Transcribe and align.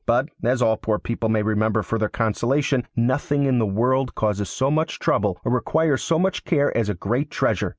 But, 0.07 0.29
as 0.43 0.63
all 0.63 0.77
poor 0.77 0.97
people 0.97 1.29
may 1.29 1.43
remember 1.43 1.83
for 1.83 1.99
their 1.99 2.09
consolation, 2.09 2.87
nothing 2.95 3.43
in 3.43 3.59
the 3.59 3.67
world 3.67 4.15
causes 4.15 4.49
so 4.49 4.71
much 4.71 4.97
trouble 4.97 5.39
or 5.45 5.51
requires 5.51 6.01
so 6.01 6.17
much 6.17 6.43
care 6.43 6.75
as 6.75 6.89
a 6.89 6.95
great 6.95 7.29
treasure. 7.29 7.69